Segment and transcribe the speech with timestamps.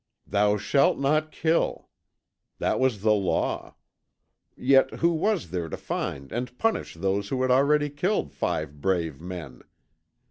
[0.25, 1.87] "Thou Shalt Not Kill."
[2.57, 3.75] That was the law.
[4.57, 9.21] Yet who was there to find and punish those who had already killed five brave
[9.21, 9.61] men?